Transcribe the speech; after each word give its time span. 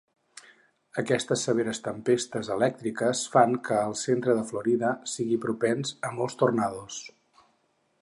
Aquestes 1.01 1.43
severes 1.47 1.81
tempestes 1.87 2.49
elèctriques 2.57 3.23
fan 3.35 3.55
que 3.69 3.79
el 3.91 3.95
centre 4.07 4.37
de 4.41 4.49
Florida 4.51 4.97
sigui 5.15 5.41
propens 5.47 5.97
a 6.11 6.15
molts 6.21 6.43
tornados. 6.45 7.03